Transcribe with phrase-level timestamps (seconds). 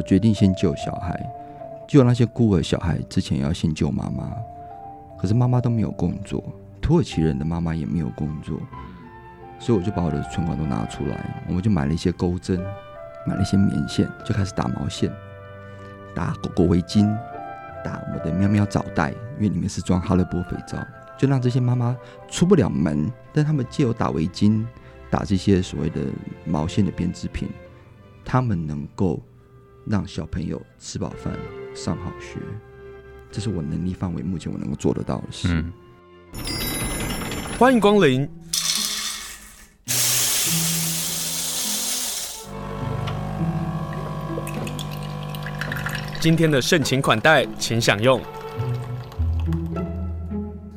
[0.00, 1.14] 我决定先救小孩，
[1.86, 4.32] 救那些孤儿小孩之前要先救妈妈。
[5.18, 6.42] 可是妈妈都没有工作，
[6.80, 8.58] 土耳其人的妈妈也没有工作，
[9.58, 12.58] 所以我就把我的存款都拿出来，我们就买了一些钩针，
[13.26, 15.12] 买了一些棉线，就开始打毛线，
[16.14, 17.06] 打狗狗围巾，
[17.84, 20.78] 打我的喵喵澡袋，因为里面是装哈乐波肥皂，
[21.18, 21.94] 就让这些妈妈
[22.26, 24.64] 出不了门，但他们借由打围巾、
[25.10, 26.00] 打这些所谓的
[26.46, 27.50] 毛线的编织品，
[28.24, 29.20] 他们能够
[29.86, 31.32] 让小朋友吃饱饭、
[31.74, 32.38] 上好学。
[33.30, 35.48] 这是我能力范围，目前我能够做得到的事。
[35.50, 35.72] 嗯，
[37.58, 38.28] 欢迎光临。
[46.20, 48.20] 今天的盛情款待，请享用。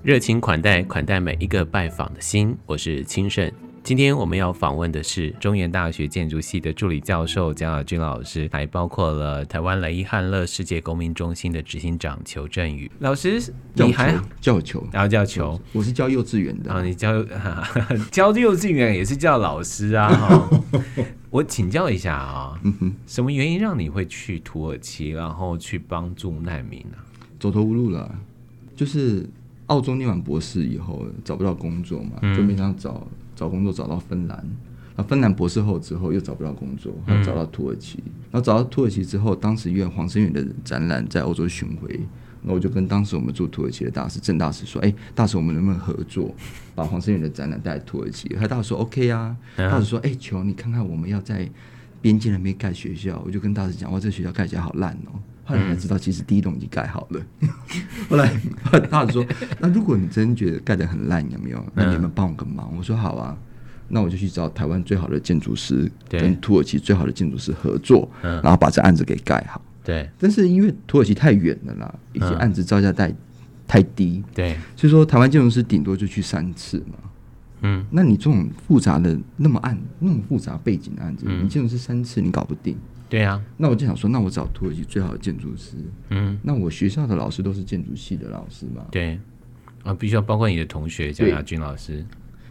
[0.02, 2.58] 热情款待，款待每一个拜访的心。
[2.66, 3.52] 我是清盛。
[3.84, 13.42] 今天我们要访问的是中原大学建筑系的助理教授蒋亚军老师，还包括了台湾雷伊汉乐世界公民中心的执行长裘振宇老师。
[13.74, 16.72] 你还叫球，然后叫球，我是教幼稚园的。
[16.72, 17.22] 啊，你教
[18.10, 20.50] 教幼稚园也是叫老师啊？
[21.30, 22.58] 我请教一下啊，
[23.06, 26.96] 什么原因让你会去土耳其，然后去帮助难民呢？
[27.38, 28.16] 走投无路了，
[28.78, 29.28] 就是
[29.66, 33.06] 澳洲念完博士以后找不到工作嘛，就没想找。
[33.44, 34.42] 找工作找到芬兰，
[34.96, 42.00] 那芬兰博士后之后又找不到工作，然后找到土耳其，然后找到土耳其之后，当时因为黄生远的展览在欧洲巡回，
[42.42, 46.34] 那我就跟当时我们驻土耳其的大使郑大使说：“哎、欸，大使，我们能不能合作，
[46.74, 51.50] 把黄生远的展览带土耳其？”他大使说：“OK 啊。”大使说：“哎、欸，求你看看，我们要在
[52.02, 57.22] 边境那边盖学校。”我就跟大使讲：“哇，这个学校盖起来好烂哦。”后来才知道，其实第一栋已经盖好了。
[58.10, 58.34] 后来
[58.90, 59.26] 大使说
[59.60, 61.66] ：“那如果你真觉得盖得很烂，有没有？
[61.74, 63.38] 那你们帮我个忙。”我说：“好啊。”
[63.90, 69.62] 那我就去找台湾最好的建筑师，跟土耳其最好的建筑师合作，然后把这案子给盖好。
[69.84, 70.10] 对。
[70.18, 73.14] 但是因为土耳其太远了啦，以及案子造价太
[73.68, 74.58] 太低，对。
[74.76, 76.96] 所以说台湾建筑师顶多就去三次嘛。
[77.62, 77.86] 嗯。
[77.92, 82.76] 那你这种复杂的那么案那么复杂背景的案子，你建筑师三次你搞不定。
[83.14, 85.76] 对呀，那我就想说，那我找土耳其最好的建筑师。
[86.10, 88.84] 嗯，那我学校的老师都是建筑系的老师嘛？
[88.90, 89.20] 对，
[89.84, 92.04] 啊，必须要包括你的同学蒋亚军老师。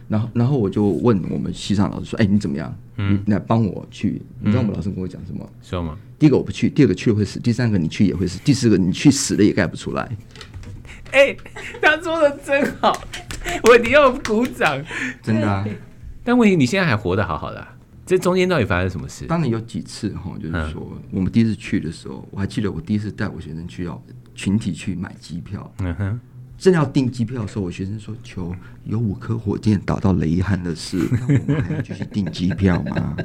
[0.07, 2.73] 然后，然后我就问我们系上老师说：“哎，你怎么样？
[2.95, 4.21] 嗯，你来帮我去。
[4.39, 5.45] 你知道我们老师跟我讲什么？
[5.61, 5.97] 说吗？
[6.17, 10.09] 第一个我不去，第二个去了会死，第三个你去也会死，第四个你去死了也盖不出来。
[11.11, 11.35] ”哎，
[11.81, 12.97] 他说的真好，
[13.63, 14.81] 我一定要鼓掌，
[15.21, 15.67] 真的啊。
[16.23, 17.72] 但问题你现在还活得好好的啊。
[18.05, 19.25] 这中间到底发生什么事？
[19.25, 24.03] 当然有几次哈，就是说我们第一次去的时候，我还记得我第一次带我学生去要
[24.35, 25.73] 群体去买机票。
[25.79, 26.19] 嗯哼，
[26.57, 28.53] 正要订机票的时候，我学生说：“求
[28.83, 33.15] 有五颗火箭打到雷伊汉的事， 那我们还要继续订机票吗？”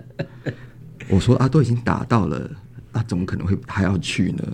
[1.10, 2.48] 我说：“啊，都已经打到了，
[2.92, 4.44] 那怎么可能会还要去呢？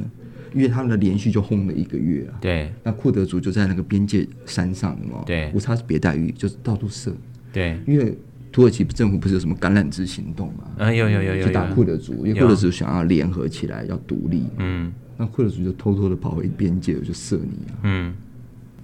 [0.54, 2.38] 因为他们的连续就轰了一个月啊。
[2.40, 5.22] 对，那库德族就在那个边界山上的嘛。
[5.26, 7.14] 对，无差别待遇，就是到处射。
[7.52, 8.16] 对，因为。
[8.54, 10.62] 土耳其政府不是有什么橄榄枝行动吗？
[10.78, 14.44] 啊，有有有有，去打库德族，因为库德族想要联合起来要独立。
[14.58, 17.74] 嗯，那库德族就偷偷的跑回边界，我就射你啊。
[17.82, 18.14] 嗯，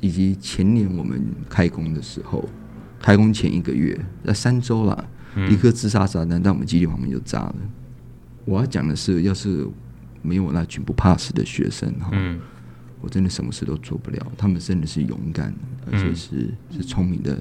[0.01, 2.49] 以及前年我们开工的时候，
[3.01, 5.09] 开工前一个月，那三周了，
[5.49, 7.57] 一颗自杀炸弹在我们基地旁边就炸了。
[8.45, 9.65] 我要讲的是，要是
[10.21, 12.11] 没有那群不怕死的学生哈。
[12.13, 12.41] 嗯
[13.01, 15.55] 我真的什么事都做不了，他们真的是勇敢，
[15.91, 17.37] 而且是是聪明的。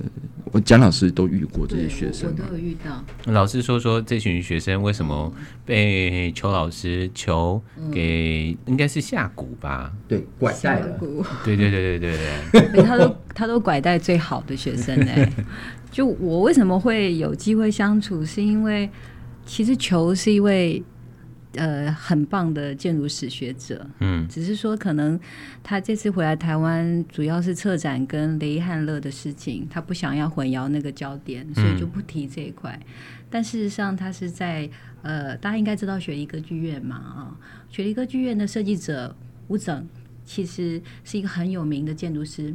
[0.51, 3.03] 我蒋老师都遇过这些学生，我都有遇到。
[3.31, 5.31] 老师说说这群学生为什么
[5.65, 7.61] 被邱老师求
[7.91, 9.93] 给应该是下蛊吧？
[10.07, 10.97] 对，拐带了。
[11.43, 12.17] 对对对对
[12.51, 15.31] 对 对，他都他都拐带最好的学生哎。
[15.91, 18.89] 就我为什么会有机会相处，是因为
[19.45, 20.81] 其实求是一位。
[21.53, 25.19] 呃，很棒的建筑史学者，嗯，只是说可能
[25.63, 32.79] 他这次回来台湾，主要是策展跟雷汉勒的事情，他不想要混淆那个焦点，所以就不提这一块。
[32.79, 32.87] 嗯、
[33.31, 34.69] 但事实上，他是在
[35.01, 37.33] 呃，大家应该知道雪梨歌剧院嘛，啊、哦，
[37.71, 39.15] 雪梨歌剧院的设计者
[39.47, 39.87] 吴整，
[40.23, 42.53] 其实是一个很有名的建筑师。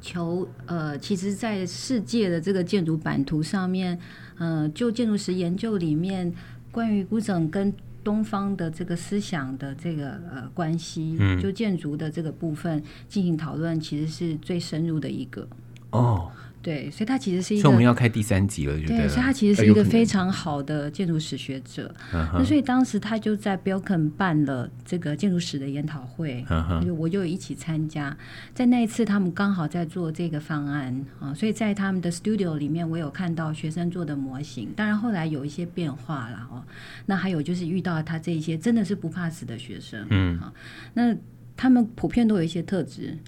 [0.00, 3.96] 求呃，其实，在世界的这个建筑版图上面，
[4.36, 6.34] 呃，就建筑师研究里面，
[6.72, 7.72] 关于吴整跟
[8.02, 15.46] 东方的这个思想的这个呃关系，就建筑的这个部分进行讨论，其实是最深入的一个。
[15.90, 16.30] 哦，
[16.62, 21.92] 对，所以他其实是一个，所以我们要开第三集了，对，所以他其实是一个非常好的建筑史学者。
[22.12, 26.44] 哎、那所以当时他就在 Bilken 办了这个建筑史的研讨会，
[26.84, 28.16] 就我就一起参加。
[28.54, 34.68] 在那一次，他们刚好在做这个方案啊，所以在他们的 studio 里面，我有看到学生做的模型。
[34.76, 36.62] 当然后来有一些变化了哦。
[37.06, 40.38] 那还有就是遇到他这一些真的是不怕死的学生，嗯，
[40.94, 41.16] 那
[41.56, 43.18] 他们普遍都有一些特质。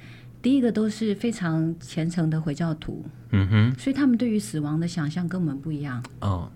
[0.45, 6.05] 第一个都是非常虔诚的回教徒，嗯哼，所以他们对于死亡的想象跟我们不一样。
[6.21, 6.53] 哦，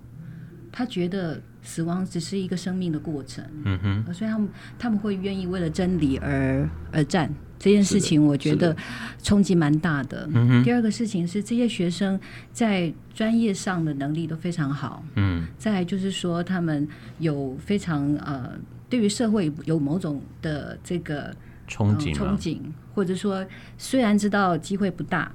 [0.70, 4.48] 他觉得死亡只是一个生命的过程，嗯哼，所以他们
[4.78, 7.32] 他们会愿意为了真理而而战。
[7.58, 8.76] 这件事情我觉得
[9.22, 10.28] 冲击蛮大的。
[10.62, 12.20] 第二个事情是这些学生
[12.52, 16.86] 在专业上的能力都非常好，嗯，再来就是说他们
[17.20, 18.52] 有非常呃，
[18.90, 21.34] 对于社会有某种的这个。
[21.68, 22.60] 憧憬、嗯，憧憬，
[22.94, 25.30] 或者说，虽然知道机会不大，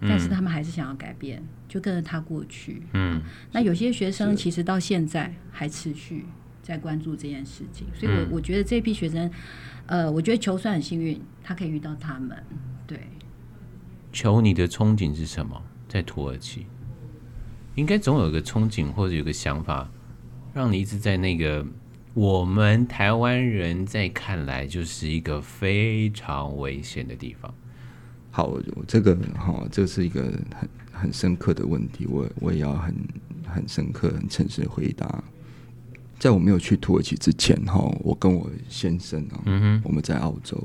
[0.00, 2.82] 嗯，但是他们还是想要改变，就跟着他过去。
[2.92, 3.22] 嗯，
[3.52, 6.26] 那有些学生其实到现在还持续
[6.60, 9.30] 在关注这件事情，所以我我觉得这批学生，
[9.86, 12.36] 呃，我觉得球算很幸运，他可以遇到他们。
[12.86, 13.00] 对，
[14.12, 15.62] 求，你的憧憬是什么？
[15.88, 16.66] 在土耳其，
[17.76, 19.88] 应该总有个憧憬或者有个想法，
[20.52, 21.64] 让你一直在那个。
[22.16, 27.52] 我们台湾人在看来就是一个非常危险的地方。
[28.30, 28.58] 好，
[28.88, 30.22] 这个哈，这是一个
[30.54, 32.94] 很很深刻的问题，我我也要很
[33.44, 35.22] 很深刻、很诚实的回答。
[36.18, 39.44] 在我没有去土耳其之前，哈，我跟我先生啊，
[39.84, 40.58] 我们在澳洲，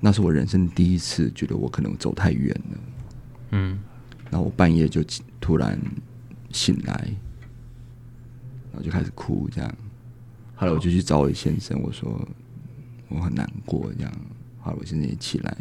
[0.00, 2.78] 那是我人生第一次觉得我可能走太远了，
[3.50, 3.78] 嗯，
[4.30, 5.04] 然后我半夜就
[5.38, 5.78] 突然
[6.52, 6.94] 醒来，
[8.72, 9.70] 然后就开始哭，这样。
[10.62, 12.24] 后来我就去找我先生，我说
[13.08, 14.12] 我很难过，这样。
[14.60, 15.56] 后来我先生也起来，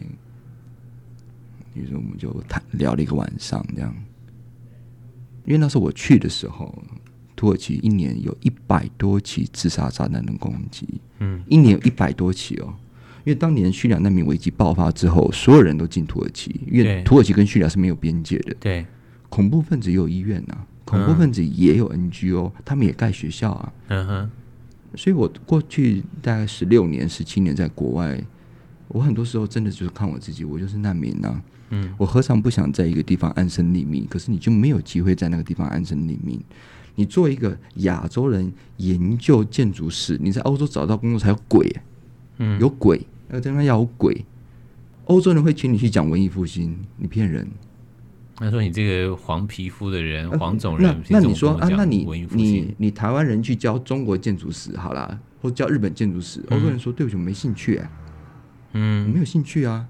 [1.74, 3.92] 于是我们就谈聊了一个晚上，这样。
[5.44, 6.72] 因为那时候我去的时候，
[7.36, 10.88] 土耳其一年有一百多起自杀炸弹的攻击，
[11.18, 12.72] 嗯，一年有一百多起哦。
[13.24, 18.86] 因为当年叙利亚难民危机爆发之后，所有人都进土耳其，因为土耳其跟叙利亚是没有边界的，对。
[19.30, 24.32] 恐怖分子也有医院呐、啊，恐怖分子也有 NGO，他们也盖学校啊，嗯哼。
[24.96, 28.22] 所以，我过去大概十六年、十七年在国外，
[28.90, 31.42] 我很多时候真的就是看我自己，我就是难民呐。
[31.70, 34.06] 嗯，我何尝不想在一个地方安身立命？
[34.10, 36.38] 可是你就没有机会在那个地方安身立命。
[36.96, 41.74] 你作为一个亚洲人研究建筑史，你在欧洲找到工作才有鬼，
[42.40, 43.00] 嗯，有鬼，
[43.30, 44.26] 那个地方要有鬼。
[45.06, 47.48] 欧洲人会请你去讲文艺复兴，你骗人。
[48.46, 51.70] 他说：“你这个黄皮肤的人，黄种人，那那你说啊？
[51.70, 57.90] 那你你你台湾人去教中国建筑史好啦，或教日本建筑史，欧洲人说对不起，我没兴趣，哎，
[58.74, 59.88] 嗯，没有兴趣啊。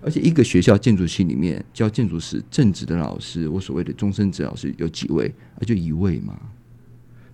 [0.00, 5.26] 而且一个学校建筑系里面教建筑史正职的老师，我所谓的终身职老师有几位？
[5.56, 6.34] 啊，就一位嘛。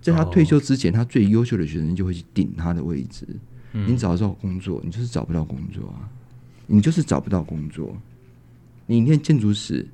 [0.00, 3.24] 在他退休之前，他最优秀的学生就会去顶他的位置。
[3.70, 6.10] 你找得到工作，你就是找不到工作啊，
[6.66, 7.96] 你就是找不到工作。
[8.86, 9.86] 你念建筑史。”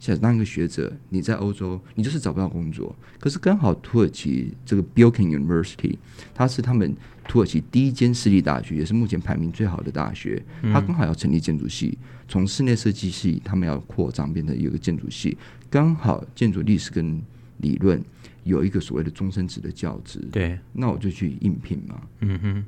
[0.00, 2.96] 想当一个学者，你在欧洲，你就是找不到工作。
[3.18, 5.96] 可是刚好土耳其这个 Bilken University，
[6.34, 6.96] 它是他们
[7.28, 10.42] 土耳其第一间私立大学，也是目前排名最好的大学。
[10.72, 15.36] 它刚好要成立建筑系，从室内设计系，他们要扩张变成有个建筑系。
[15.68, 17.20] 刚好建筑历史跟
[17.58, 18.02] 理论
[18.44, 20.18] 有一个所谓的终身制的教职。
[20.32, 22.00] 对，那我就去应聘嘛。
[22.20, 22.64] 嗯哼，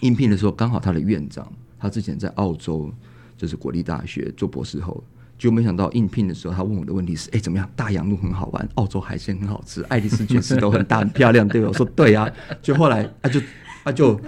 [0.00, 2.92] 应聘的时候刚好他的院长，他之前在澳洲
[3.36, 5.04] 就是国立大学做博士后。
[5.42, 7.68] 就没想到应聘的时候，他问我的问题是：哎，怎么样？
[7.74, 11.66] 大洋路很好玩，澳洲海鲜很好吃，爱丽丝爵士都很大很漂亮，对吧？
[11.66, 12.30] 我说对啊。
[12.62, 13.40] 就后来他就
[13.82, 14.20] 他就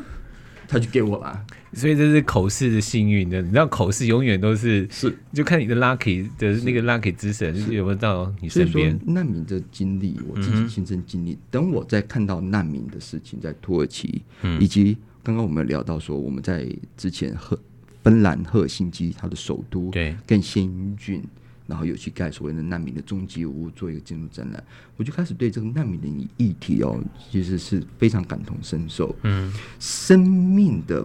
[0.66, 1.46] 他就给我了。
[1.72, 8.98] 所以这是口试的幸运的，你知道口试永远都是是，就看你的 lucky 的那个 lucky 之神有没有到你身边。
[9.06, 11.34] 难民的经历，我自己亲身经历。
[11.34, 17.56] 嗯、等我再看到难民的事情，在土耳其，嗯、以及刚刚我们聊到说，我们在之前和。
[18.04, 21.24] 芬兰赫尔辛基，它的首都对，跟先英郡，
[21.66, 24.62] 然后有去盖所谓的难民的终极屋，做一个建筑展览，
[24.98, 26.06] 我就开始对这个难民的
[26.36, 29.16] 议题哦，其实是非常感同身受。
[29.22, 31.04] 嗯，生命的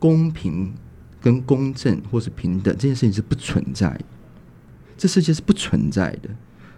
[0.00, 0.74] 公平
[1.20, 3.96] 跟公正或是平等这件事情是不存在，
[4.98, 6.28] 这世界是不存在的。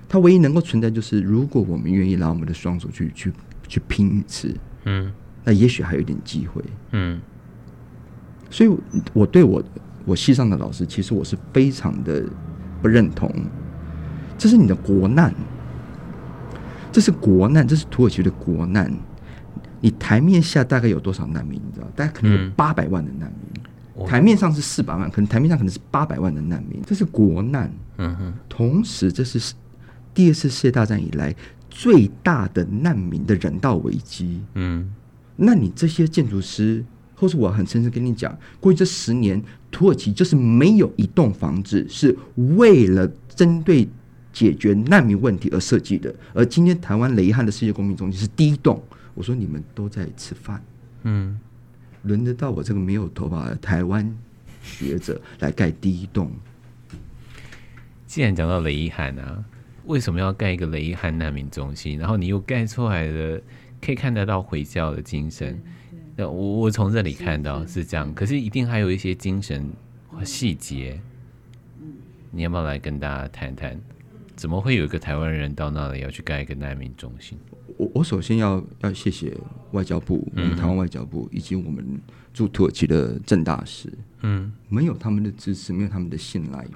[0.07, 3.33] 它唯一能够存在，就是如果我们愿意拿我们的双手去去
[3.67, 5.11] 去拼一次，嗯，
[5.43, 7.19] 那也许还有一点机会，嗯。
[8.51, 8.71] 所以，
[9.13, 9.63] 我对我
[10.05, 12.25] 我系上的老师，其实我是非常的
[12.81, 13.31] 不认同。
[14.39, 15.35] 这是你的国难，
[16.93, 18.93] 这是国难，这是土耳其的国难。
[19.81, 21.61] 你台面下大概有多少难民？
[21.65, 21.87] 你知道？
[21.95, 24.07] 大概可能有八百万的难民。
[24.07, 27.73] 台面上是四百万，可能台面上可能是八百万的难民，这是国难。
[27.97, 29.55] 嗯哼，同时这是
[30.13, 31.35] 第二次世界大战以来
[31.71, 34.43] 最大的难民的人道危机。
[34.55, 34.93] 嗯，
[35.35, 36.85] 那你这些建筑师，
[37.17, 39.43] 或是我很诚实跟你讲，过去这十年，
[39.73, 43.89] 土耳其就是没有一栋房子是为了针对
[44.33, 46.15] 解决难民问题而设计的。
[46.33, 48.81] 而今天台湾雷伊汉的世界公民中心是第一栋，
[49.15, 50.63] 我说你们都在吃饭，
[51.03, 51.41] 嗯。
[52.03, 54.17] 轮得到我这个没有头发的台湾
[54.63, 56.31] 学者来盖第一栋？
[58.07, 59.45] 既然讲到雷伊汉啊，
[59.87, 61.99] 为什么要盖一个雷伊汉难民中心？
[61.99, 63.43] 然后你又盖出来的，
[63.83, 65.61] 可以看得到回教的精神。
[66.17, 69.71] 那我我从这里看到是这样，可是一定还有一些精神
[70.25, 70.99] 细节。
[72.31, 73.79] 你要不要来跟大家谈谈？
[74.35, 77.39] 怎么会有一个台湾人到那里要去盖一个难民中心？
[77.79, 79.35] 我我首先要要谢谢
[79.73, 82.01] 外交部，我们台湾外交部以及我们
[82.35, 83.91] 驻土耳其的郑大使，
[84.23, 86.67] 嗯，没有他们的支持，没有他们的信赖，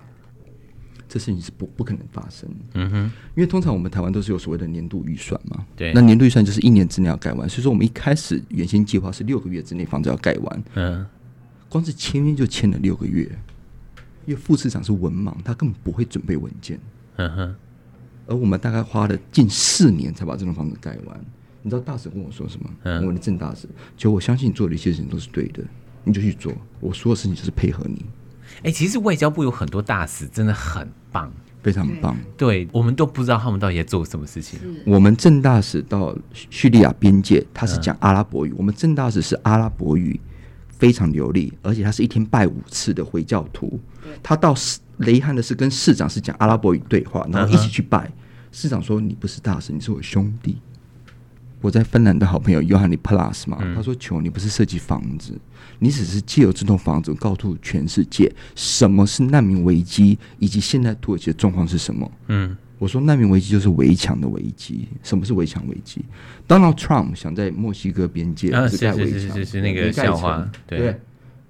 [1.10, 2.48] 这事情是不不可能发生。
[2.74, 2.96] 嗯哼，
[3.34, 11.04] 因为通常我们台湾都是有所谓的年度预算嘛，对，那年度预算就是一年之内要盖完，所以说我们一开始原先计划是六个月之内房子要盖完，嗯，
[11.68, 13.24] 光是签约就签了六个月，
[14.24, 16.78] 因为副市长是文盲，他根本不会准备文件，
[17.16, 17.56] 嗯哼。
[18.26, 21.20] 而我们大概花了近四年才把这栋房子盖完。
[21.62, 22.70] 你知道大使跟我说什么？
[22.84, 25.64] 嗯、我的郑大使，就我相信你做的一些事情都是对的，
[26.04, 26.52] 你就去做。
[26.78, 28.06] 我所有事情就是配合你。
[28.60, 32.16] 哎、欸，其实外交部有很多大使真的很棒，非常棒。
[32.36, 34.58] 对，我们都不知道他们到底在做什么事情。
[34.84, 38.50] 我们郑大使到叙利亚边界，他是讲阿拉伯语。
[38.50, 40.20] 嗯、我们郑大使是阿拉伯语
[40.68, 43.80] 非常流利，而且他是一天拜五次的回教徒。
[44.22, 44.54] 他到
[44.98, 48.10] 雷伊汉的是跟市长是讲阿拉伯语对话，然后一起去拜。
[48.52, 50.58] 市长说：“你不是大使，你是我兄弟。”
[51.60, 55.38] 我在芬兰的好朋友约翰尼 Plus 嘛，他说：“求你不是设计房子，
[55.78, 64.88] 你只是借由这栋房子告诉全世界什么是难民危机，以及现在土耳其的状况是什么。”嗯，我说难民危机就是围墙的危机。
[65.02, 66.02] 什么是围墙危机
[66.48, 70.50] ？Donald Trump 想在墨西哥边界盖围墙，是是是是那个笑话。
[70.66, 70.98] 对，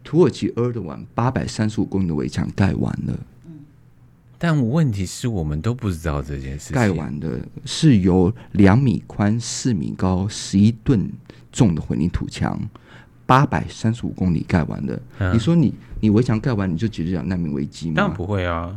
[0.02, 3.16] 土耳其埃尔段八百三十五公里的围墙盖完了。
[4.42, 6.74] 但问题是我们都不知道这件事情。
[6.74, 11.12] 盖完的是由两米宽、四米高、十一吨
[11.52, 12.58] 重的混凝土墙，
[13.26, 14.98] 八百三十五公里盖完的。
[15.18, 17.96] 嗯、你说你你围墙盖完你就解决了难民危机吗？
[17.96, 18.74] 当然不会啊！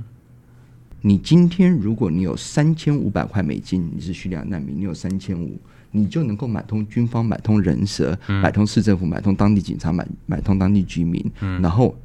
[1.00, 5.58] 你今天如果你有三千五百块美金，你是叙利亚难民，你有三千五，
[5.92, 11.96] 你就能够买通军方、买通人蛇、嗯、买通市政府、买通当地警察、买买通当地居民，嗯、然后。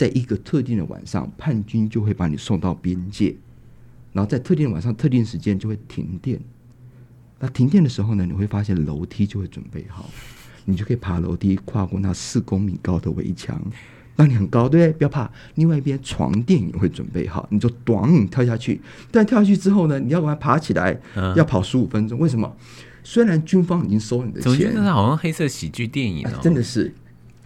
[0.00, 3.36] 在一个特定的晚上，叛军就会把你送到边界，
[4.14, 6.40] 然后在特定的晚上、特定时间就会停电。
[7.38, 10.08] 那停电的时候呢，你会发现楼梯就会准备好，
[10.64, 13.60] 你就可以爬楼梯跨过那四公米高的围墙。
[14.16, 14.92] 那你很高，对不对？
[14.96, 15.30] 不要怕。
[15.56, 18.80] 另外一边床垫也会准备好，你就咚跳下去。
[19.10, 22.18] 但跳下去之后呢，你要把它爬起来，嗯、要跑十五分钟。
[22.18, 22.50] 为什么？
[23.04, 26.94] 虽然军方已经收你的钱，真的好像黑色喜剧电影哦，啊、真的是。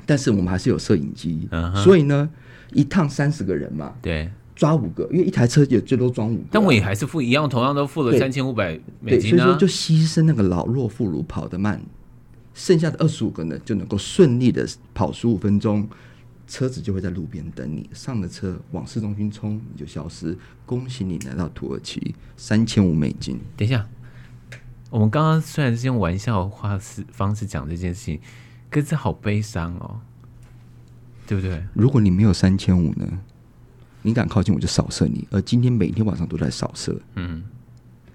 [0.06, 1.48] 但是我们还是有摄影机，
[1.82, 2.28] 所以呢，
[2.72, 6.48] 一趟三十个人嘛，对，抓五个，因为一台车也最多装五个，啊。
[6.52, 11.80] 但我也还是付一样，同样都付了三千五百美金，啊，所以说就牺牲那个老弱妇孺跑得慢，
[12.52, 15.88] 剩下的二十五个呢就能够顺利的跑十五分钟，
[16.46, 20.36] 车子就会在路边等你，上了车往市中心冲，你就消失。
[20.66, 23.40] 恭喜你来到土耳其，三千五美金。
[23.56, 23.86] 等一下，
[24.90, 28.20] 我们刚刚虽然是用玩笑话式方式讲这件事情。
[28.74, 30.00] 可是好悲伤哦，
[31.28, 31.64] 对不对？
[31.74, 33.06] 如果你没有三千五呢？
[34.02, 35.28] 你敢靠近我就扫射你。
[35.30, 37.00] 而今天每天晚上都在扫射。
[37.14, 37.44] 嗯，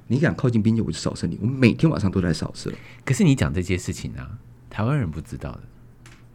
[0.07, 1.39] 你敢靠近边界我就扫射你。
[1.41, 2.73] 我们每天晚上都在扫射。
[3.05, 4.37] 可是你讲这些事情啊，
[4.69, 5.61] 台湾人不知道的，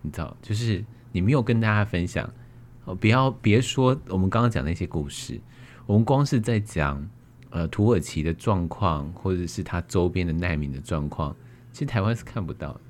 [0.01, 2.27] 你知道，就是你没有跟大家分享。
[2.87, 5.39] 哦，不要别说我们刚刚讲那些故事，
[5.85, 7.07] 我们光是在讲
[7.51, 11.37] 呃土耳其的状况，或者是它周边的难民的状况，
[11.73, 12.81] 其实台湾是看不到的。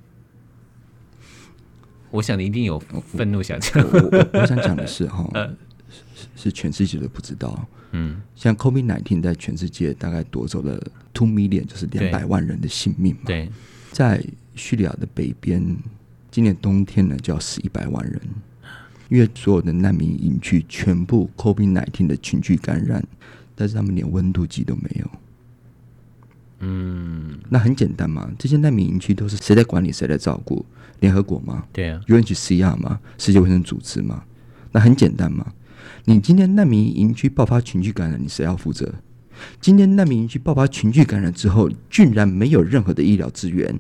[2.15, 3.83] 我想你一定有愤怒想讲。
[3.83, 5.29] 我我，想讲的是 哈，
[6.15, 7.67] 是是全世界都不知道。
[7.91, 10.81] 嗯，像 COVID-19 在全世界大概夺走了
[11.13, 13.23] two million，就是两百万人的性命嘛。
[13.27, 13.51] 对，
[13.91, 15.77] 在叙利亚的北边，
[16.31, 18.21] 今年冬天呢就要死一百万人，
[19.09, 23.05] 因为所有的难民营区全部 COVID-19 的群聚感染，
[23.57, 25.11] 但是他们连温度计都没有。
[26.67, 30.65] 嗯，那很简单嘛，这些难民营区都是谁在管理，谁在照顾？
[31.01, 31.67] 联合国吗？
[31.73, 32.99] 对啊，UNHCR 吗？
[33.19, 34.25] 世界卫生组织吗？
[34.73, 35.53] 那很简单嘛。
[36.07, 38.95] 你今天难民营区爆发群聚感染，你谁要负责？
[39.61, 43.79] 今天难民营区爆发群聚感染之后，居然没有任何的医疗资源，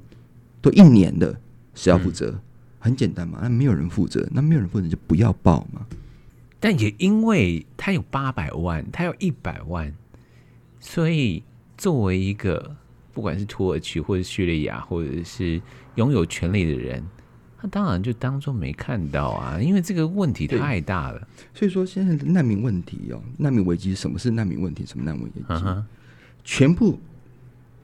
[0.61, 1.39] 都一年了，
[1.75, 2.39] 谁要负责？
[2.79, 5.87] 很简单嘛，那没有人负责，那没有人负责就不要报嘛。
[6.61, 9.93] 但也因为他有八百万，他有一百万，
[10.81, 11.43] 所以
[11.77, 12.75] 作为一个
[13.13, 15.61] 不管是土耳其或者叙利亚或者是
[15.95, 17.05] 拥有权力的人，
[17.59, 21.29] 他当然就当做没看到啊，因为这个问题太大了。
[21.55, 24.85] 所以说现在的难民问题哦，难民危机，什么是难民问题？
[24.87, 25.83] 什么难民危机？Uh huh.
[26.45, 26.99] 全部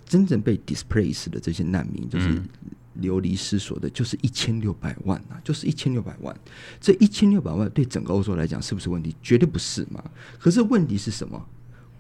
[0.07, 2.29] 真正被 displaced 的这些难民，就是。
[2.29, 2.49] 嗯
[2.95, 6.37] 流离失所的，就是一千六百万啊，就是一千六百万。
[6.81, 9.15] 这一千六百万对整个欧洲来讲是不是问题？
[9.23, 10.05] 绝对不是嘛。
[10.39, 11.49] 可是问题是什么？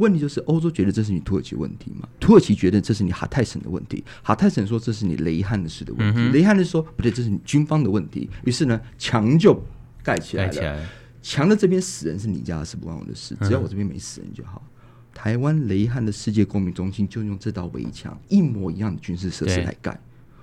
[0.00, 2.08] 问题就是欧洲觉得这是你土耳其问题嘛？
[2.18, 8.28] 土耳其觉得这是你哈泰省的问题，哈泰省说这是你雷汉的事的问题，嗯、雷汉的说不对，这是你军方的问题。
[8.44, 9.62] 于是呢，墙就
[10.02, 10.88] 盖起来了。
[11.22, 13.36] 墙的这边死人是你家的事，不关我的事。
[13.42, 14.64] 只要我这边没死人就好。
[14.64, 14.80] 嗯、
[15.12, 20.00] 台湾雷汉的世界公民中心就用这道围墙，一模一样的军事设施来盖。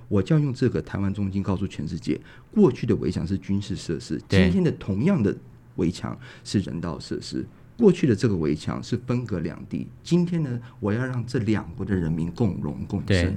[0.08, 2.22] 我就要用这个台湾中心告诉全世界，
[2.52, 5.36] 过去的围墙是军事设施，今天的同样的
[5.78, 7.46] 围墙是人道设施。
[7.78, 13.36] 过去的这个围墙是分隔两地，今天呢，我要让这两国的人民共荣共生。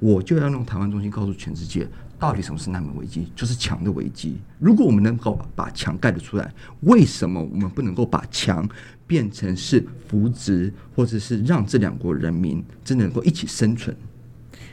[0.00, 1.86] 我就要用台湾中心告诉全世界，
[2.18, 3.32] 到底什么是难民危机？
[3.34, 4.38] 就是墙的危机。
[4.58, 8.68] 如果我们能够把墙盖得出来，为什么我们不能够把墙
[9.06, 13.96] 变成是扶植，或者是让这两国人民真的能够一起生存？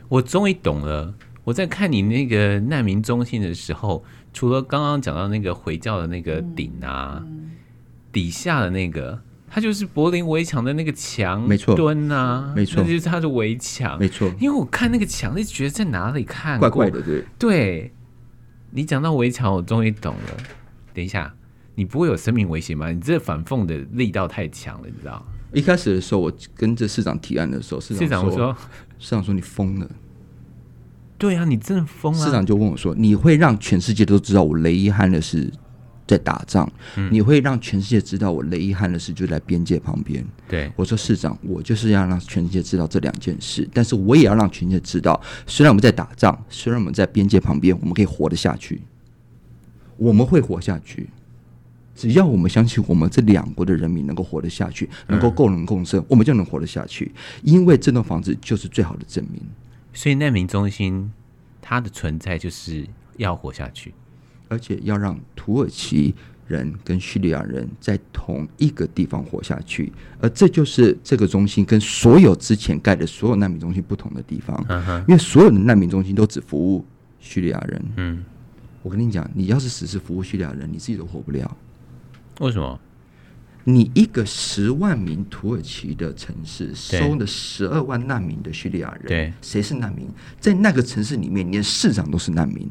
[0.08, 1.14] 我终于懂了。
[1.44, 7.45] 我在看你那个难民中心的时候，除了刚刚讲到那个回教的那个顶啊，嗯、
[8.16, 14.32] 底下的那个，它就是柏林围墙的那个墙，没错，墩啊，没错，那就是它的围墙，没错。
[14.40, 17.26] 因为我看那个墙，就觉得在哪里看过，怪怪的，对。
[17.38, 17.94] 对，
[18.72, 20.38] 你讲到围墙，我终于懂了。
[20.94, 21.36] 等一下，
[21.76, 22.90] 你不会有生命危险吗？
[22.90, 25.22] 你这反讽的力道太强了，你知道？
[25.52, 28.58] 一开始的时候，我跟这市长提案的时候，市长说，市长说，
[28.98, 29.90] 市长说你疯了。
[31.18, 32.26] 对啊，你真的疯了！
[32.26, 35.50] 市长就问我说：“你会让全世界都知道我雷伊汉勒斯
[36.08, 36.70] 在打仗？
[36.96, 48.82] 嗯、你会让全世界知道我雷伊汉的事就在边界旁边？”对，我说：“市长，我就是要让全世界知道这两件事，但是我也要让全世界知道，虽然我们在打仗，虽然我们在边界旁边，我们可以活得下去，
[49.98, 51.10] 我们会活下去。
[51.96, 57.12] 只要我们相信我们这两国的人民能够活得下去，能够共荣共生，嗯、我们就能活得下去。
[57.42, 59.42] 因为这栋房子就是最好的证明。”
[59.94, 61.10] 所以难民中心，
[61.62, 63.94] 它的存在就是要活下去，
[64.48, 66.14] 而且要让土耳其
[66.48, 74.64] 人跟叙利亚人在同一个地方活下去，而这就是这个中心跟所有之前盖的所有难民中心不同的地方。
[75.08, 76.86] 因为所有的难民中心都只服务
[77.20, 77.86] 叙利亚人。
[77.98, 78.24] 嗯，
[78.84, 81.58] 我跟你讲，你要是只是服务叙利亚人，你自己都活不了。
[82.40, 82.80] 为什么？
[83.68, 90.08] 你一个十万名土耳其的城市收了十二万难民的叙利亚人，对，谁是难民？
[90.40, 92.70] 在那个城市里面，连市长都是难民。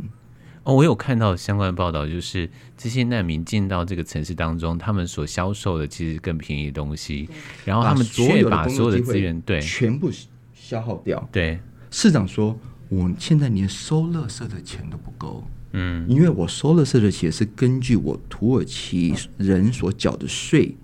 [0.65, 7.29] 哦，我有看到相关的报道，就是这些难民进到这个城市当中，他们所销售的其实更便宜的东西，
[7.65, 10.11] 然后他们却把所有的资源对全部
[10.53, 11.29] 消耗掉。
[11.31, 11.59] 对，
[11.91, 15.45] 市长说，我现在连收垃圾的钱都不够。
[15.73, 20.75] 嗯，因为我收垃圾的钱是根据我土耳其人所缴的税。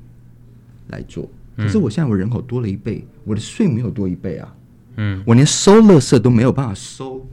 [0.88, 4.56] 来做，可是我现在我人口多了一倍，嗯、我的税没有多一倍啊，
[4.96, 7.24] 嗯，我连收垃圾都没有办法收，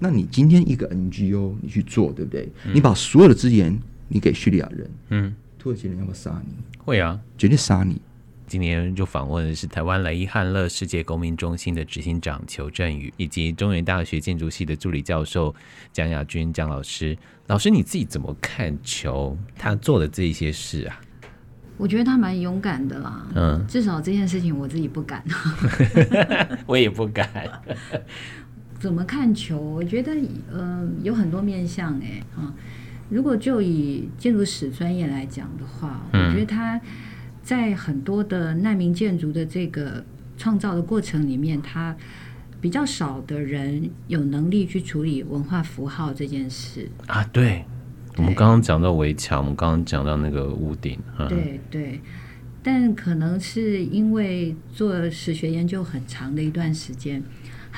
[0.00, 2.48] 那你今天一个 NGO 你去做，对不对？
[2.64, 6.54] 嗯、你把所有的资源你给叙利亚人，嗯，土耳其人要不要杀你？
[6.78, 8.00] 会啊，绝对杀你。
[8.46, 15.54] 今天就访问的是台湾雷伊汉乐世界公民中心的执行长裘振宇，以及中原大学建筑系的助理教授
[15.92, 17.16] 蒋亚军蒋老师。
[17.46, 21.00] 老师你自己怎么看裘他做的这一些事啊？
[21.76, 25.24] 我觉得他蛮勇敢的啦，嗯，至少这件事情我自己不敢，
[26.66, 27.28] 我也不敢。
[28.80, 29.60] 怎么看球？
[29.60, 30.12] 我觉得
[30.50, 32.52] 呃有很多面向哎啊，
[33.10, 36.80] 如果就以建筑史专业来讲的话，嗯、我觉得他
[37.42, 40.04] 在很多的难民建筑的这个
[40.38, 41.94] 创造的过程里面，他
[42.60, 46.88] 比较少的人有能力去处理文化符号这件事。
[47.06, 47.64] 啊，对。
[48.16, 52.00] 我们刚刚讲到围墙，我们刚刚讲到那个屋顶，对对，
[52.60, 57.22] 但可能是因为做史学研究很长的一段时间，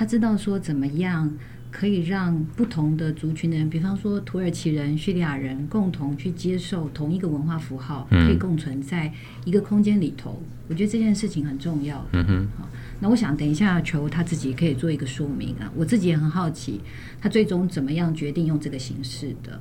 [0.02, 1.32] 他知道说怎么样
[1.70, 9.12] 可以让不同的族群的人，比方说土耳其人、叙利亚人，共同去接受同一个文化符号，可以共存在
[9.44, 10.42] 一个空间里头。
[10.42, 12.04] 嗯、我觉得这件事情很重要。
[12.14, 16.80] 嗯哼，好，那我想等一下求他自己可以做一个说明啊，我自己也很好奇，
[17.20, 19.60] 他最终怎么样决定用这个形式的。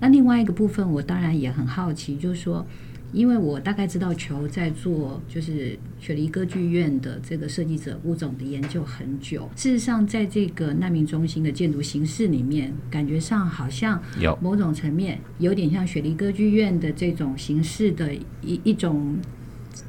[0.00, 2.66] 那另外一个部分，我当然也很好奇，就是说，
[3.10, 9.48] 因为我大概知道球在做就是雪梨歌剧院的这个设计者吴总的研究很久。
[9.56, 19.16] 事实上，在这个难民中心的建筑形式里面，感觉上好像有某种层面有点像雪梨歌剧院的这种形式的一一种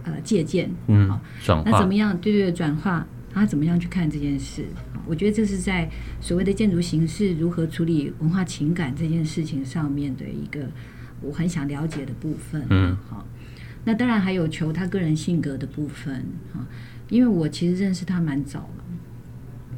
[0.03, 0.71] 呃借鉴。
[0.88, 1.69] 嗯，转化。
[1.69, 2.17] 那怎么样？
[2.19, 3.05] 对对，转化。
[3.32, 4.65] 他怎么样去看这件事？
[5.05, 5.89] 我觉得这是在
[6.21, 10.67] 所谓的建筑形式如何处理文化情感这件事情上面的一个。
[11.21, 13.25] 我很想了解的部分，嗯，好，
[13.84, 16.67] 那当然还有求他个人性格的部分，啊，
[17.10, 18.84] 因为我其实认识他蛮早了，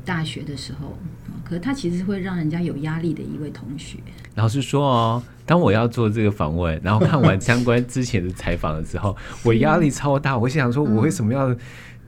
[0.06, 0.98] 大学的时候，
[1.44, 3.98] 可是他其实会让人家有压力的一位同学。
[4.36, 11.56] 老实说哦，当我要做这个访问，然后看完相关之前的采访的时候， 我压力超大，我想说，我为什么要？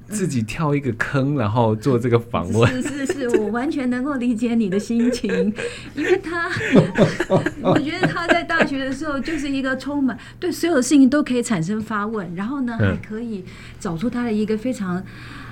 [0.10, 2.70] 自己跳一个坑，然后做这个访问。
[2.82, 5.32] 是是是，我完全能够理解你的心情，
[5.96, 6.50] 因为他，
[7.63, 13.44] 我觉得他在大学的时候就是一个充满对所有事情都可以产生发问，然后呢，还可以
[13.80, 15.04] 找出他的一个非常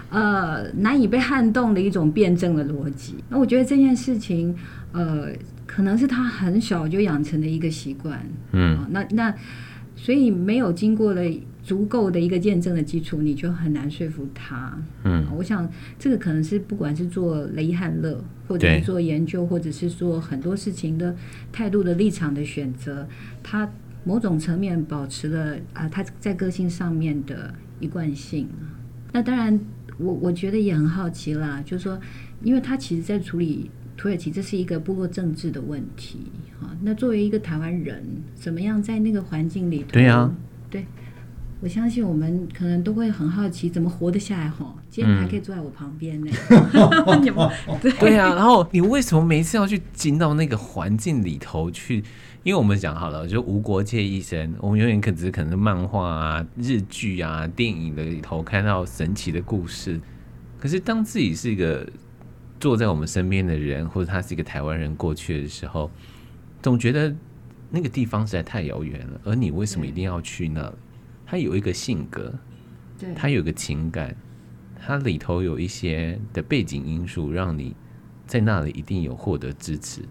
[0.09, 3.15] 呃难以被撼动的一种辩证的逻辑。
[3.29, 4.55] 那我觉得这件事情，
[4.91, 5.29] 呃，
[5.65, 8.19] 可能是他很小就养成的一个习惯。
[8.51, 9.33] 嗯，那那
[9.95, 11.21] 所以没有经过了。
[11.71, 14.77] 足够的一个见证的基础，你就很难说服他。
[15.05, 21.15] 嗯，我想这个可能是不管是做雷汉乐，或者是做研究，或者是做很多事情的
[21.49, 23.07] 态度的立场的选择，
[23.41, 23.71] 他
[24.03, 28.49] 某种层面保持了啊，他在个性上面的一贯性。
[29.13, 29.57] 那当然，
[29.97, 31.97] 我我觉得也很好奇啦，就是说，
[32.43, 36.19] 因为他其实在处理土耳其，这是一个部落政治的问题
[36.59, 36.75] 啊。
[36.81, 38.03] 那作为一个台湾人，
[38.35, 39.91] 怎么样在那个环境里头？
[39.93, 40.35] 对啊，
[40.69, 40.85] 对。
[41.61, 44.49] 我相信我们可能都会很好奇，怎么活得下来？
[44.49, 46.31] 哈，今天还可以坐在我旁边呢。
[46.49, 52.03] 嗯、对对啊，然后你为什么每一次要去进到那个环境里头去？
[52.41, 60.01] 因为我们讲好了，就无国界医生，我们永远可只是可能漫画啊、日剧啊、电影的里头看到神奇的故事。
[60.59, 61.87] 可是当自己是一个
[62.59, 65.91] 坐在我们身边的人，或者他是一个台湾人过去的时候，
[66.63, 67.15] 总觉得
[67.69, 69.21] 那个地方实在太遥远了。
[69.23, 70.73] 而你为什么一定要去那？
[71.31, 72.37] 他有一个性格，
[72.99, 74.13] 对，他有一个情感，
[74.77, 77.73] 他里头有一些的背景因素，让你
[78.27, 80.01] 在那里一定有获得支持。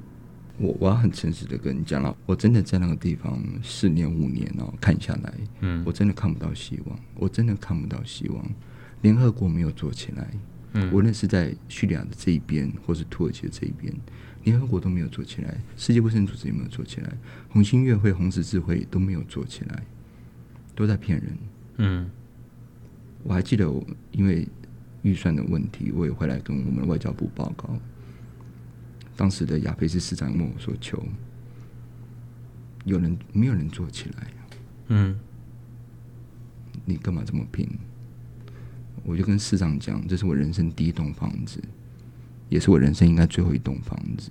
[0.57, 8.43] 我我要很诚实的跟你讲了，我真的在那个地方四年五年哦，看下来，嗯，我真的看不到希望，我真的看不到希望。
[9.03, 10.27] 联合国没有做起来，
[10.73, 13.95] 嗯，无论是在叙利亚的这一边，或是土耳其的这一边，
[14.45, 17.13] 联合国都没有做起来，世界卫生组织也没有做起来，
[17.51, 19.83] 红新月会、红十字会都没有做起来。
[20.81, 21.39] 都在骗人。
[21.77, 22.11] 嗯，
[23.23, 24.49] 我还记得我因为
[25.03, 27.69] 预算的问题，我也会来跟我们的外交部报告。
[29.15, 31.03] 当时的亚非斯市长问我说：“求
[32.87, 34.33] 有人没有人做起来？
[34.89, 35.19] 嗯，
[36.87, 37.69] 你干嘛这么拼？”
[39.05, 41.63] 我就跟市长讲：“这是我人生第一栋房子，
[42.49, 44.31] 也是我人生应该最后一栋房子。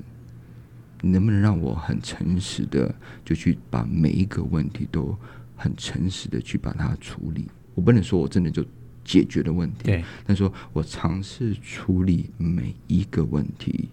[1.02, 5.16] 你能不能让我很诚实的就去把每一个问题都？”
[5.60, 7.46] 很诚实的去把它处理，
[7.76, 8.66] 我不能说我真的就
[9.04, 13.90] 解决了问题，对，但说我尝试处理每一个问题。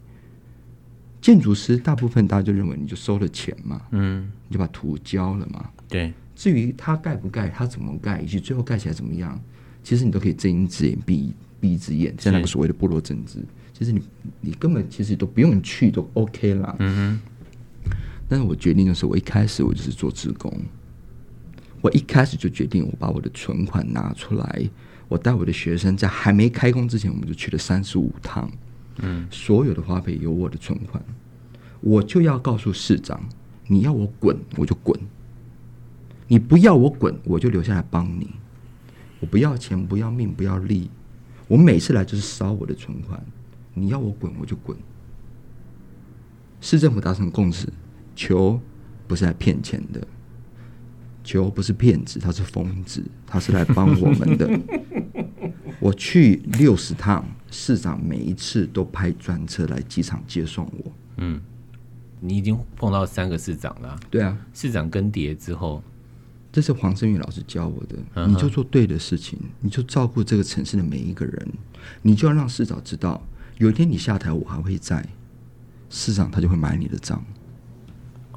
[1.21, 6.13] 建筑师大部分大家就认为你就收了钱嘛，嗯，你就把图交了嘛，对。
[6.37, 9.41] 至于他盖不盖，他怎么盖，以及最后盖起来怎么样，
[9.83, 12.15] 其实你都可以睁一只眼闭一闭一只眼。
[12.19, 13.39] 像那个所谓的部落政治，
[13.73, 14.01] 其实你
[14.43, 16.77] 你根本其实都不用去都 OK 啦。
[16.79, 17.21] 嗯哼。
[18.29, 20.53] 但是我决定的是，我一开始我就是做志工。
[21.87, 24.69] 我一开始就决定，我把我的存款拿出来，
[25.07, 28.51] 我带我的学生在还没开工之前，我们就去了三十五趟，
[28.99, 31.01] 嗯，所有的花费有我的存款，
[31.81, 33.21] 我就要告诉市长，
[33.69, 34.99] 你要我滚我就滚，
[36.27, 38.31] 你不要我滚我就留下来帮你，
[39.21, 40.91] 我不要钱不要命不要利，
[41.47, 43.25] 我每次来就是烧我的存款，
[43.75, 44.77] 你要我滚我就滚，
[46.61, 47.73] 市政府达成共识，
[48.17, 48.61] 球
[49.07, 50.05] 不是来骗钱的。
[51.27, 54.49] 球不是骗子，他是疯子，他是来帮我们的。
[55.81, 60.93] 我去六十趟，市长每一次都派专车来机场接送我。
[61.19, 61.41] 嗯，
[62.21, 63.99] 你已经碰到三个市长了。
[64.09, 65.83] 对啊，市长更迭之后，
[66.51, 67.97] 这是黄胜宇老师教我的。
[68.15, 71.49] 嗯、你就做对的事情，你就照顾这个城市的每一个人，
[72.01, 73.21] 你就要让市长知道，
[73.59, 75.05] 有一天你下台，我还会在。
[75.91, 77.23] 市长他就会买你的账。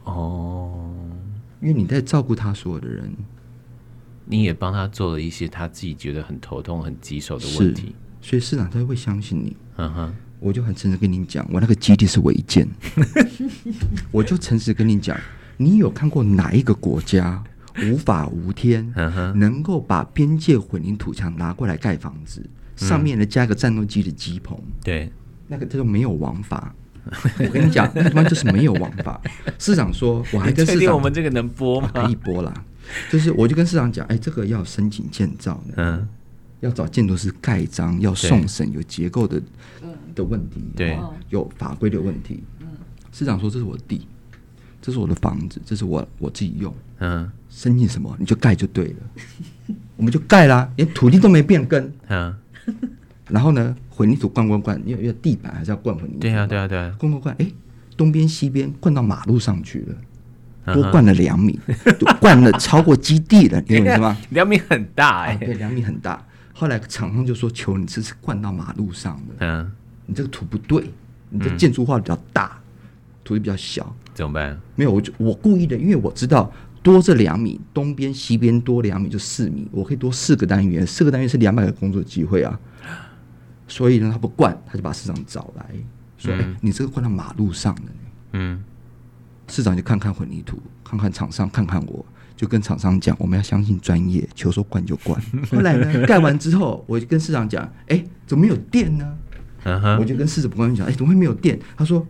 [0.04, 0.94] 哦。
[1.62, 3.12] 因为你在照顾他所有的人，
[4.26, 9.56] 你也帮他做了一些他自己觉得很头痛、很棘手的问题，所以市长他会相信你。
[9.78, 12.68] 嗯哼，我就很诚实跟你讲，我那个基地是违建，
[14.12, 15.18] 我就诚实跟你讲，
[15.58, 17.44] 你有看过哪一个国家
[17.84, 18.94] 无法无天，
[19.36, 22.42] 能够把边界混凝土墙拿过来盖房子，
[22.76, 25.12] 上面呢加个战斗机的机棚，对，
[25.48, 26.74] 那个叫做没有王法。
[27.40, 29.20] 我跟你讲，那地方就是没有王法。
[29.58, 31.92] 市长说，我还跟市长，我们这个能播吗？
[31.94, 32.54] 可以播啦。
[33.12, 36.08] 就是我就跟市长讲，哎，这个要申请建造的，嗯，
[36.62, 39.42] 要找建筑师盖章，要送审，有结构的
[40.16, 40.98] 的问题，对，
[41.30, 42.44] 有法规的问题。
[43.12, 44.08] 市长说，这是我地，
[44.82, 52.36] 这是我的房子，这是我我自己用，嗯，申请什么你就盖就对了，我们就盖啦，连土地都没变更，嗯。
[53.30, 56.20] 然后呢，混凝土灌灌灌，因为因为地板还是要灌混凝土。
[56.20, 57.48] 对啊，对啊，对啊，灌灌灌，哎，
[57.96, 59.86] 东边西边灌到马路上去
[60.66, 61.60] 了，多灌了两米，
[62.20, 64.18] 灌了超过基地了，你懂是吗？
[64.32, 66.26] 两米很大哎，对，两米很大。
[66.54, 69.72] 后来厂商就说：“求你这是灌到马路上的，嗯，
[70.06, 70.92] 你这个土不对，
[71.30, 72.60] 你这建筑画比较大，
[73.24, 74.60] 土地比较小，怎么办？
[74.76, 76.52] 没有，我就我故意的，因为我知道
[76.84, 82.60] 多这两米，东边西边多两米就四米，我可以多四个单元，四个单元是两百个工作机会啊。”
[83.70, 85.66] 所以呢，他不灌，他就把市长找来
[86.18, 87.82] 说：“哎、嗯欸，你这个灌到马路上了。”
[88.34, 88.62] 嗯，
[89.48, 92.06] 市长就看看混凝土，看看厂商，看看我，
[92.36, 95.22] 就跟厂商讲：“我们要相信专业，求说灌就灌。
[95.50, 99.18] ”后来呢，盖完之后，我就跟市长讲：“哎、欸，怎么没有电呢？”
[100.00, 102.06] 我就跟市长官员讲：“哎、欸，怎么会没有电？”他说：“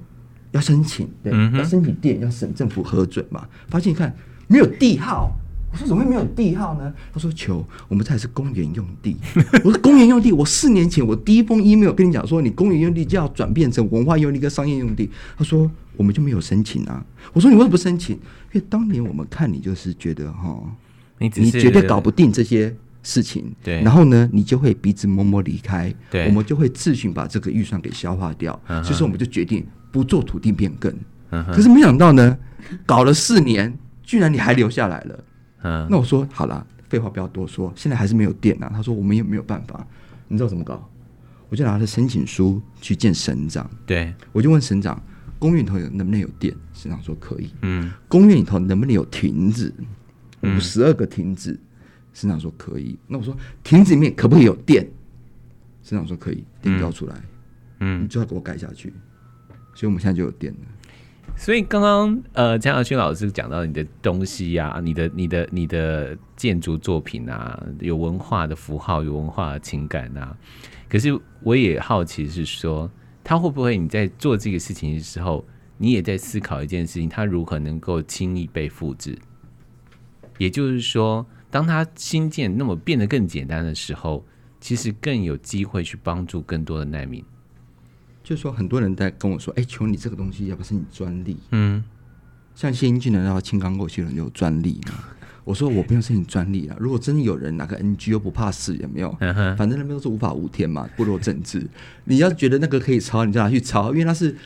[0.52, 4.16] 要申请，对，嗯、要申请电，要省政府核准嘛。”发现一看，
[4.48, 5.32] 没有地号。
[5.72, 6.92] 我说怎么会没有地号呢？
[7.14, 9.16] 他说：“求我们这还是公园用地。”
[9.64, 18.16] 我说：“公园用地，我四年前我第一封 email 跟你讲说，你公园用地就要转变成文化用地跟商业用地。”他说：“我们就没有申请啊。”我说：“你为什么不申请？
[18.16, 20.60] 因为当年我们看你就是觉得哈，
[21.20, 28.60] 你你绝对搞不定这些事情，对，然后呢，你就会鼻子摸摸离开，对，我们就会自行把这个预算给消化掉。
[28.68, 30.92] 所以说我们就决定不做土地变更。
[31.30, 32.36] 可是没想到呢，
[32.88, 35.24] 搞了四年，居然你还留下来了。”
[35.62, 38.72] 嗯，那我说好了，废话不要多说，现在还是没有电啊。
[38.74, 39.86] 他说我们也没有办法，
[40.28, 40.90] 你知道怎么搞？
[41.50, 45.02] 我就拿着申请书去见省长，对，我就问省长，
[45.40, 46.56] 公园里头能不能有电？
[46.74, 47.50] 省长说可以。
[47.64, 49.74] 嗯，公园里头能不能有亭子？
[50.42, 51.60] 五十二个亭子，
[52.14, 52.98] 省长说可以。
[53.08, 54.88] 那我说亭子里面可不可以有电？
[55.84, 57.16] 省长说可以，电标出来，
[57.80, 58.94] 嗯，你就要给我盖下去。
[59.74, 60.60] 所以我们现在就有电了。
[61.36, 70.36] 所以刚刚呃，江耀勋老师讲到你的东西呀、你的、你的、你的建筑作品啊，有文化的符号，有文化的情感啊。
[70.90, 72.92] 可是我也好奇是说，
[73.24, 75.46] 他会不会你在做这个事情的时候，
[75.78, 79.18] 你也在思考一件事情，他如何能够轻易被复制？
[80.38, 84.26] 也就是说，当他新建那么变得更简单的时候，
[84.60, 87.24] 其实更有机会去帮助更多的难民。
[88.30, 91.84] 就是说，很多人在跟我说：“哎、欸，求你这个东西要不是你专利？”嗯，
[92.54, 95.04] 像谢英俊的要轻钢构有人有专利嘛？
[95.44, 96.78] 我说我不用申请专利了。
[96.80, 99.12] 如果真的有人哪个 NG 又不怕死，有没有？
[99.58, 101.68] 反正那边都是无法无天嘛，部落政治。
[102.04, 104.38] 你要觉得那个可以抄，你就拿去抄，因为那是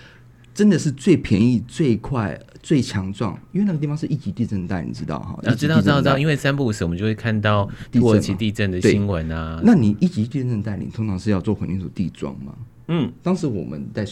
[0.54, 3.38] 真的是最便宜、最快、最强壮。
[3.52, 5.38] 因为那个地方是一级地震带，你知道哈？
[5.44, 6.18] 啊，知道知道知道。
[6.18, 9.62] 因为三不五时我们就会看到土耳其地震的新闻啊。
[9.62, 12.56] 那你一级地震带，你通常是要做混凝土地桩嘛？
[12.88, 14.06] 嗯，当时我们在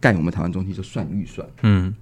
[0.00, 1.94] 盖我们台湾中心就算预算，嗯，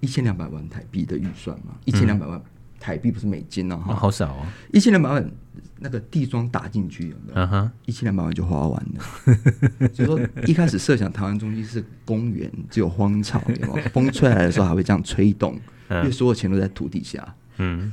[0.00, 2.40] 一千两百万台币的预算嘛，一千两百万
[2.80, 5.30] 台币不是美金哦，哈，好少哦，一千两百万
[5.78, 7.32] 那个地桩打进去有没有？
[7.34, 9.04] 嗯哼，一千两百万就花完了。
[9.94, 13.88] 所以说一开始设想台湾中心是公园，只有荒草，有没有？
[13.90, 15.54] 风吹来的时候还会这样吹动，
[15.90, 17.34] 因为所有钱都在土底下。
[17.58, 17.92] 嗯，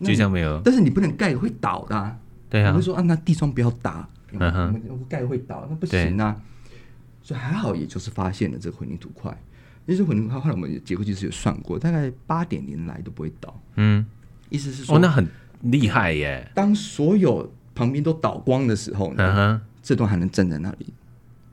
[0.00, 2.16] 就像没有，但是你不能盖会倒的，
[2.48, 6.36] 对啊，我会说啊，那地桩不要打，嗯哼，盖会倒，那不行啊。
[7.28, 9.30] 所以还好，也就是发现了这个混凝土块。
[9.84, 13.60] 因为混凝土块后来我们结构技师有算过，大概八点零来都不会倒。
[13.76, 14.06] 嗯，
[14.48, 15.28] 意思是说，哦，那很
[15.60, 16.50] 厉害耶。
[16.54, 20.86] 当所有旁边都倒光的时候呢，嗯、哼这段还能站在那里。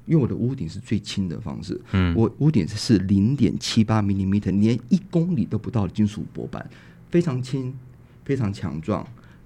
[0.05, 6.65] 因为我的屋顶是最轻的方式，嗯，我屋顶是零点七八 millimeter，连一公里都不到的金属薄板，
[7.09, 7.73] 非常轻，
[8.23, 9.05] 非常强壮。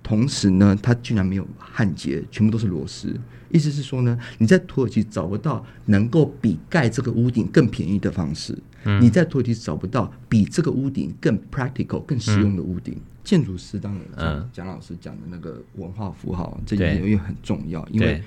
[0.10, 3.16] 同时呢，它居然没有焊接，全部都是螺丝。
[3.52, 8.58] 意思是说呢，你在土耳其找不到能够比盖这个屋顶更便宜的方式。
[8.86, 12.96] 嗯、你在土耳其找不到比这个屋顶更 practical、更实用的屋顶。
[12.96, 17.88] 嗯、建筑师当然，蒋老师讲的那个文化符号，嗯、这一点也很重要。
[17.92, 18.24] 因为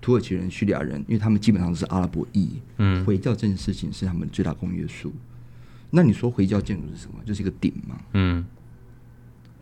[0.00, 2.60] 土耳其人、叙利亚人，因为他们基本上都是阿拉伯裔。
[2.76, 5.12] 嗯，回教这件事情是他们最大公约数。
[5.90, 7.16] 那你说回教建筑是什么？
[7.26, 7.96] 就是一个顶嘛。
[8.12, 8.44] 嗯，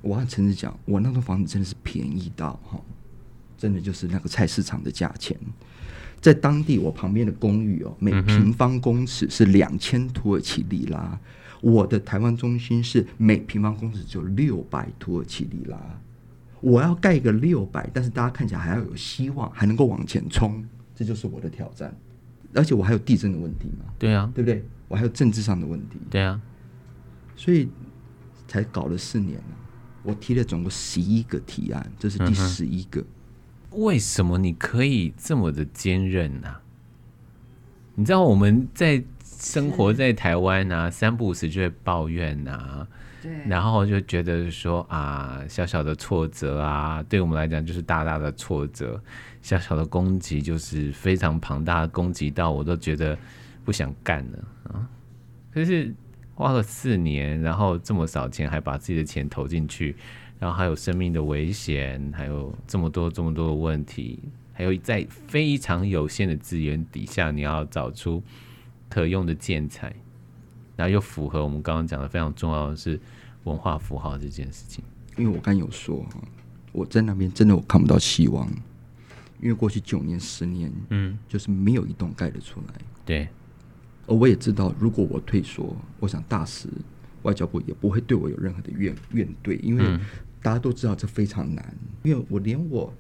[0.03, 2.79] 我很诚实讲，我那栋房子真的是便宜到哈。
[3.57, 5.37] 真的就是那个菜市场的价钱，
[6.21, 11.17] 在当地我旁边的公寓哦，每平方公尺是两千土耳其里拉。
[11.61, 15.79] 我的台湾中心是每平方公尺只有六百土耳其里拉，
[16.61, 21.95] 我要盖个六百，但是大家看起来还要有希望，还能够往前冲，这就是我的挑战。
[22.53, 23.85] 而且我还有地震的问题嘛？
[23.97, 24.65] 对啊，对不对？
[24.89, 26.01] 我还有政治上的问题。
[26.11, 26.41] 对啊，
[27.37, 27.69] 所以
[28.49, 29.41] 才搞了四年，
[30.03, 33.01] 我提了总共十一个提案，这是第十一个。
[33.01, 33.07] 嗯。
[33.83, 36.49] 为什么你可以这么的坚韧呢？
[37.95, 39.03] 你知道我们在。
[39.25, 42.87] 生活在台湾啊，三不五时就会抱怨啊，
[43.21, 49.03] 对，然后就觉得说啊，小小的挫折啊，对我们来讲就是大大的挫折，
[49.41, 53.19] 小小的攻击就是非常庞大的攻击，到我都觉得
[53.65, 54.39] 不想干了
[54.71, 54.89] 啊。
[55.53, 55.93] 可是
[56.35, 59.95] 花了四年，然后这么少钱，还把自己的钱投进去，
[60.39, 64.19] 然后还有生命的危险，还有这么多这么多的问题，
[64.53, 68.23] 还有在非常有限的资源底下，你要找出。
[68.89, 69.91] 可用的建材，
[70.77, 73.01] 然后又符合我们刚刚讲的非常重要的是
[73.45, 74.85] 文化符号这件事情。
[75.17, 76.05] 因为我刚有说，
[76.73, 78.47] 我在那边真的我看不到希望，
[79.41, 82.75] 因为过去九年、十年，嗯，就是没有一栋盖得出来。
[83.07, 83.27] 对，
[84.13, 86.69] 而我也知道，如果我退缩，我想大使
[87.23, 89.85] 外交部也不会对我有任何的怨怨怼，因为
[90.43, 92.93] 大家都知道这非常难，因为我连我。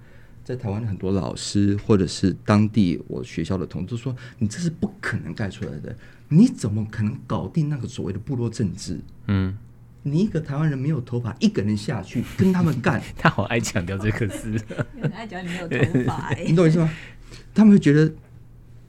[0.44, 5.96] 在台湾的很多老师，或者是当地我学校的同志说：“你这是不可能盖出来的，
[6.28, 8.98] 你怎么可能搞定那个所谓的部落政治？”
[9.28, 9.56] 嗯，
[10.02, 14.60] 你一个台湾人没有头发，一个人下去跟他们干， 他好爱强调这个事，
[15.00, 16.90] 很爱讲你没有头发， 你懂我意思吗？
[17.54, 18.12] 他们会觉得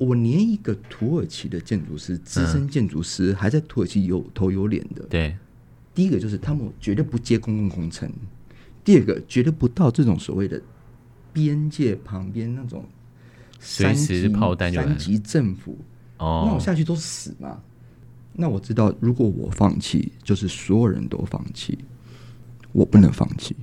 [0.03, 5.03] 我连一个土耳其的建筑师、资深建筑师，嗯、还在土耳其有头有脸的。
[5.09, 5.35] 对，
[5.95, 8.11] 第一个就是他们绝对不接公共工程，
[8.83, 10.61] 第二个绝对不到这种所谓的。
[11.35, 12.85] 边界旁边那种
[13.59, 15.75] 三级炮弹，三级政府
[16.19, 17.59] 哦，那我下去都死嘛。
[18.33, 21.79] 那我知道，如果我放弃，就是所有人都放弃，
[22.71, 23.55] 我不能放弃。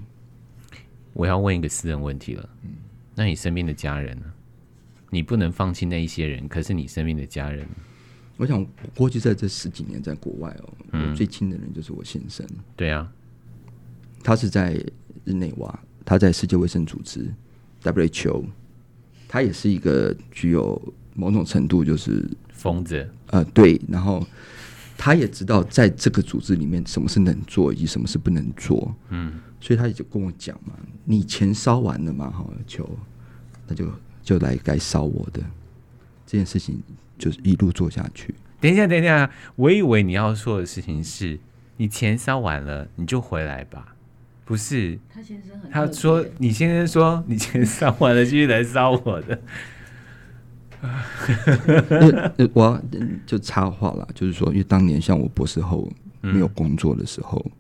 [1.12, 2.70] 我要问一个私人问题了，嗯，
[3.14, 4.26] 那你身边的家人呢？
[5.10, 7.66] 你不能放弃那一些人，可是你身边的家人，
[8.36, 12.46] 我想过去在这十几年在国外哦，嗯，我最亲的人就是我先生。
[12.76, 13.10] 对啊，
[14.22, 14.82] 他是在
[15.24, 17.28] 日内瓦，他在世界卫生组织。
[17.82, 18.44] WHO，
[19.26, 20.80] 他也是一个具有
[21.14, 24.22] 某种程度就是疯子，呃，对，然后
[24.98, 30.74] 他也知道在这个组织里面什么是能做，以及什么是不能做，嗯，所以他也就跟我讲嘛，
[31.06, 32.86] 你钱烧完了嘛，哈，球，
[33.66, 33.90] 那就
[34.22, 35.40] 就来该烧我的
[36.26, 36.83] 这件事情，
[37.18, 38.35] 就是一路做下去。
[38.61, 41.38] 等一下，等一下，我以为你要说的事情是
[41.76, 43.94] 你钱烧完了，你就回来吧。
[44.44, 49.40] 不是，他先生很，他说你先生说你钱烧完了，继续来烧我的。
[52.54, 52.83] 我要
[53.26, 57.52] 就插话了，就是说，因为当年像我博士后没有工作的时候，嗯、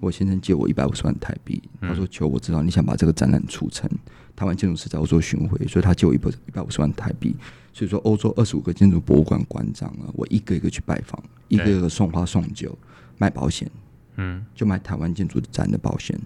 [0.00, 3.90] 我先生借我一百五十万台币，他说：“求我知道你想把这个展览促成，
[4.34, 7.36] 台湾建筑师在欧洲巡回，所以他借我一百一百五十万台币。
[7.72, 12.76] 所以说，欧洲二十五个建筑博物馆馆长啊，我一个一个去拜访，一个一个送花送酒，
[13.18, 13.70] 卖保险。”
[14.16, 16.20] 嗯，就卖台湾建筑展的保险，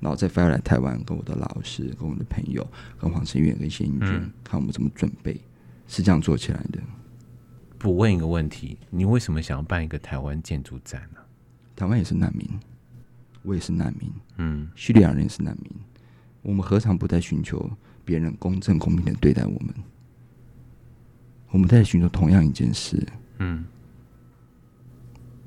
[0.00, 2.66] 然后再飞来台湾，跟我的老师、跟我的朋友、
[2.98, 5.38] 跟黄生远、跟谢英娟，看我们怎么准备，
[5.86, 6.80] 是这样做起来的。
[7.76, 11.20] 不问一个问题，你为什么想要办一个台湾建筑展呢？
[11.76, 12.48] 台湾也是难民，
[13.42, 15.70] 我也是难民，嗯，叙利亚人也是难民，
[16.42, 17.70] 我们何尝不在寻求
[18.04, 19.74] 别人公正公平的对待我们？
[21.50, 23.06] 我们在寻求同样一件事，
[23.38, 23.64] 嗯。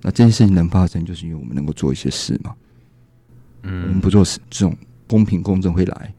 [0.01, 2.55] 那这件事情能发生，就是因为我们能够做一些事嘛。
[3.61, 4.75] 嗯，我们不做事，这种
[5.07, 6.13] 公平公正会来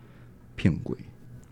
[0.54, 0.96] 骗鬼。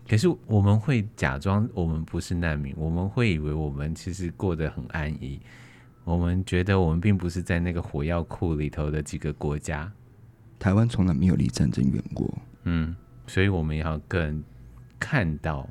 [0.07, 5.41] 可是我们会假装我们不是难民，我们会以为我们其实过得很安逸。
[6.05, 9.91] 我们觉得我们并不是在那个火药库里头的几个国家。
[10.57, 12.33] 台湾从来没有离战争远过。
[12.63, 12.95] 嗯，
[13.31, 14.43] 所以我们要更
[14.99, 15.65] 看到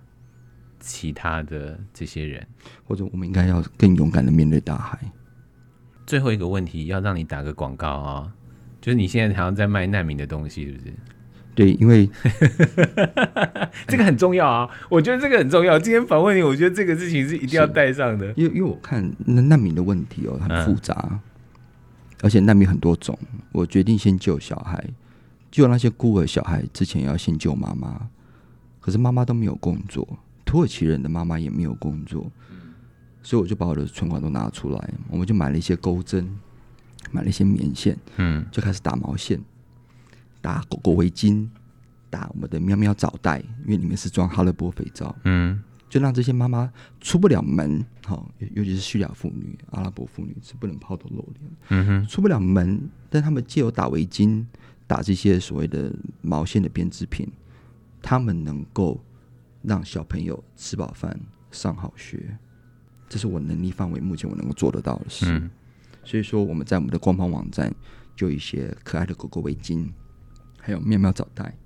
[0.78, 2.46] 其他的这些人，
[2.84, 4.98] 或者我们应该要更勇敢的面对大海。
[6.06, 8.32] 最后一个问题要让你打个广告啊、哦，
[8.80, 10.94] 就是你现在好像在卖难民的东西，是不是？
[11.54, 12.08] 对，因为
[13.86, 15.78] 这个很重要啊，我觉得这个很重要。
[15.78, 21.20] 今天访问你，我觉得这个事情是一定要带上的，因为因为我看那难民的问题哦很复杂，嗯、
[22.22, 23.18] 而且难民很多种。
[23.52, 24.82] 我决定先救小孩，
[25.50, 28.08] 救那些孤儿小孩之前要先救妈妈，
[28.80, 30.06] 可是妈妈都没有工作，
[30.44, 32.30] 土耳其人的妈妈也没有工作。
[33.22, 36.26] 所以我就把我的存款都拿出来，我们就买了一些钩针，
[37.10, 39.38] 买了一些棉线，嗯，就开始打毛线，
[40.40, 41.46] 打狗狗围巾，
[42.08, 54.42] 打我们的喵喵澡袋，因为里面是装哈勒波肥皂，嗯，就让这些妈妈出不了门，好，尤其是叙利亚妇女、阿拉伯妇女是不能抛头露脸，嗯哼，出不了门，但他们借由打围巾、
[54.90, 57.30] 打这些所谓的毛线的编织品，
[58.02, 59.00] 他们能够
[59.62, 61.16] 让小朋友吃饱饭、
[61.52, 62.36] 上好学，
[63.08, 65.26] 这是我能力范围目前我能够做得到的事。
[65.28, 65.48] 嗯、
[66.02, 67.72] 所以说，我们在我们的官方网站
[68.16, 69.88] 就有一些可爱的狗狗围巾，
[70.58, 71.56] 还有妙妙澡袋。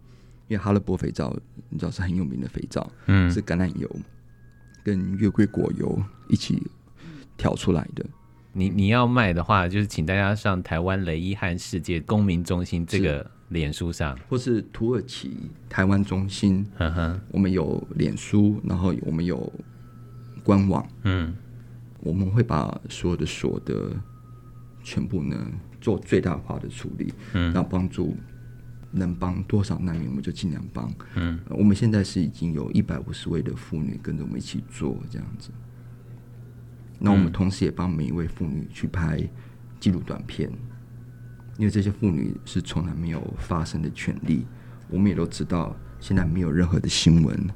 [0.49, 1.35] 因为哈乐波肥皂，
[1.71, 3.91] 你知道是很有名的肥皂，嗯，是橄榄油
[4.83, 5.99] 跟月桂果油
[6.29, 6.63] 一起
[7.39, 8.05] 调出来的。
[8.55, 15.37] 你你要卖的话，就是请大家上台湾雷伊汉世界公民中心这个脸书上，或是土耳其
[15.69, 19.53] 台湾中心，嗯哼，我们有脸书，然后我们有
[20.43, 21.35] 官网，嗯，
[22.01, 23.91] 我们会把所有的所得
[24.83, 25.37] 全部呢
[25.81, 28.17] 做最大化的处理，嗯，然后帮助。
[28.97, 30.89] 能帮多少难民，我们就尽量帮。
[31.17, 35.51] 嗯，我们现在是已经有一百五十位的妇女跟着我们一起做这样子。
[36.99, 39.21] 那我们同时也帮每一位妇女去拍
[39.79, 40.51] 记录短片，
[41.59, 44.47] 因为这些妇女是从来没有发声的权利。
[44.89, 47.49] 我们也都知道，现在没有任何的新闻。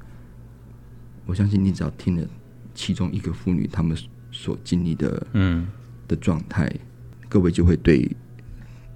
[1.27, 2.27] 我相信你只要听了
[2.75, 3.97] 其中一个妇女她们
[4.31, 5.69] 所经历的，嗯，
[6.07, 6.73] 的状态，
[7.29, 8.11] 各位就会对。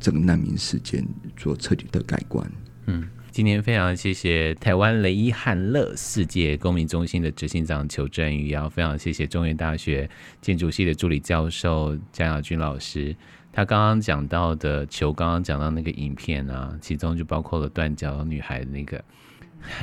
[0.01, 2.45] 整个难民事件做彻底的改观。
[2.87, 10.09] 嗯，今天非常谢谢台湾雷伊汉勒世界公民中心的执行长裘振宇，也要非常谢谢中原大学
[10.43, 13.17] 建筑系的助理教授江雅君老师。
[13.51, 19.03] 他刚刚讲到的裘刚刚讲到那个影片啊，其中就包括了断脚女孩的那个，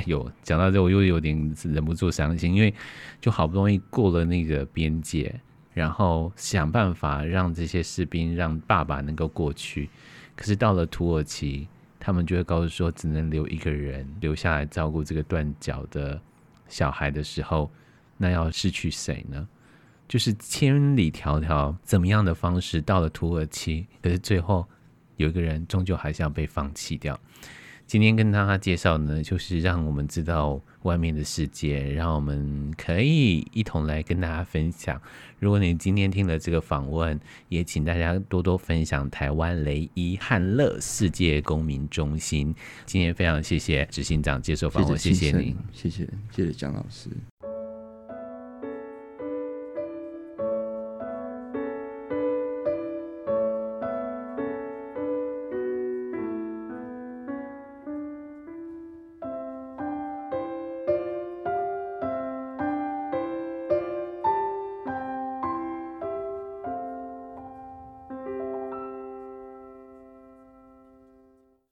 [0.06, 2.72] 有讲到这我又有点忍不住伤心，因为
[3.20, 5.34] 就好不容易过了那个边界。
[5.74, 9.90] 然后想办法让这些士兵让爸爸能够过去，
[10.36, 11.66] 可是到了土耳其，
[12.00, 16.20] 他们就会告诉说，只能留一个人留下来照顾这个断脚的
[16.66, 17.70] 小孩的时候，
[18.16, 19.46] 那要失去谁呢？
[20.08, 24.66] 就是千里迢迢怎么样的方式到了土耳其，可是最后
[25.16, 27.16] 有一个人终究还是要被放弃掉。
[27.90, 35.02] 今天跟大家介绍呢，就是让我们知道外面的世界，让我们可以一同来跟大家分享。
[35.40, 37.18] 如果你今天听了这个访问，
[37.48, 42.54] 也请大家多多分享台湾雷伊汉勒世界公民中心。
[42.86, 47.10] 今天非常谢谢执行长接受访问，谢谢，您，谢谢谢谢蒋老师。